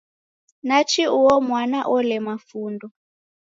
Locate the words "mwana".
1.47-1.79